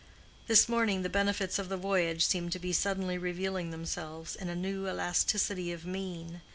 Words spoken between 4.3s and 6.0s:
in a new elasticity of